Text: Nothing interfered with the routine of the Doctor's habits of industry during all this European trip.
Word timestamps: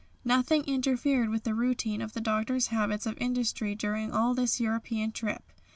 Nothing 0.25 0.65
interfered 0.65 1.29
with 1.29 1.43
the 1.43 1.53
routine 1.53 2.01
of 2.01 2.13
the 2.13 2.21
Doctor's 2.21 2.69
habits 2.69 3.05
of 3.05 3.15
industry 3.19 3.75
during 3.75 4.11
all 4.11 4.33
this 4.33 4.59
European 4.59 5.11
trip. 5.11 5.43